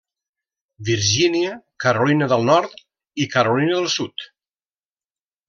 Virgínia, 0.87 1.51
Carolina 1.85 2.29
del 2.33 2.47
Nord 2.47 2.81
i 3.25 3.29
Carolina 3.35 3.77
del 3.83 3.87
Sud. 3.99 4.27